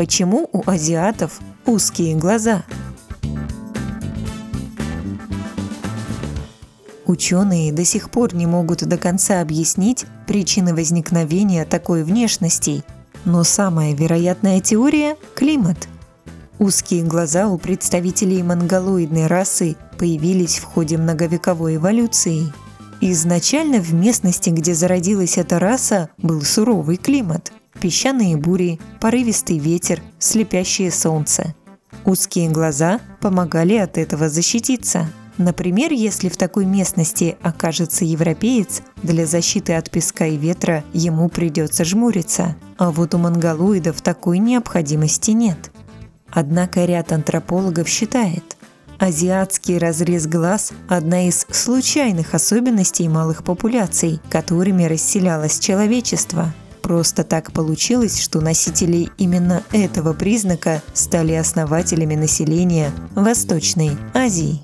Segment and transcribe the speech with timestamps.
[0.00, 2.64] Почему у азиатов узкие глаза?
[7.04, 12.82] Ученые до сих пор не могут до конца объяснить причины возникновения такой внешности,
[13.26, 15.86] но самая вероятная теория– климат.
[16.58, 22.50] Узкие глаза у представителей монголоидной расы появились в ходе многовековой эволюции.
[23.02, 30.90] Изначально в местности, где зародилась эта раса, был суровый климат– песчаные бури, порывистый ветер, слепящее
[30.90, 31.54] солнце.
[32.04, 35.08] Узкие глаза помогали от этого защититься–
[35.40, 41.82] Например, если в такой местности окажется европеец, для защиты от песка и ветра ему придется
[41.82, 45.70] жмуриться, а вот у монголоидов такой необходимости нет.
[46.30, 48.58] Однако ряд антропологов считает,
[48.98, 56.52] азиатский разрез глаз– одна из случайных особенностей малых популяций, которыми расселялось человечество.
[56.90, 64.60] Просто так получилось, что носители именно этого признака стали основателями населения Восточной Азии.